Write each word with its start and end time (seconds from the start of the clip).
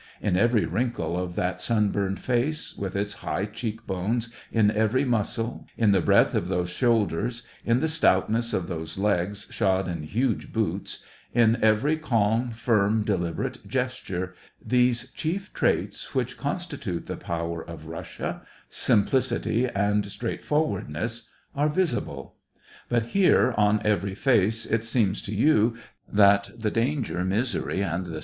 In 0.19 0.35
every 0.35 0.65
wrinkle 0.65 1.15
of 1.15 1.35
that 1.35 1.61
sunburned 1.61 2.19
face, 2.19 2.75
with 2.75 2.95
its 2.95 3.13
high 3.21 3.45
cheek 3.45 3.85
bones, 3.85 4.33
in 4.51 4.71
every 4.71 5.05
muscle, 5.05 5.67
in 5.77 5.91
the 5.91 6.01
breadth 6.01 6.33
of 6.33 6.47
those 6.47 6.71
shoulders, 6.71 7.43
in 7.63 7.81
the 7.81 7.87
stoutness 7.87 8.51
of 8.51 8.67
those 8.67 8.97
legs 8.97 9.45
shod 9.51 9.87
in 9.87 10.01
huge 10.01 10.51
boots, 10.51 11.03
in 11.35 11.63
every 11.63 11.97
calm, 11.97 12.49
firm, 12.49 13.03
deliberate 13.03 13.67
gesture, 13.67 14.33
these 14.59 15.11
chief 15.11 15.53
traits 15.53 16.15
which 16.15 16.35
consti 16.35 16.81
tute 16.81 17.05
the 17.05 17.15
power 17.15 17.63
of 17.63 17.85
Russia— 17.85 18.41
simplicity 18.69 19.67
and 19.67 20.07
straight 20.07 20.43
forwardness— 20.43 21.29
are 21.55 21.69
visible; 21.69 22.37
but 22.89 23.03
here, 23.13 23.53
on 23.55 23.79
every 23.85 24.15
face, 24.15 24.65
it 24.65 24.83
seems 24.83 25.21
to 25.21 25.35
you 25.35 25.75
that 26.11 26.49
the 26.57 26.71
danger, 26.71 27.23
misery, 27.23 27.35
and 27.35 27.67
the 27.67 27.69
SEVASTOPOL 27.69 27.85
IN 27.85 27.99
DECEMBER. 28.13 28.19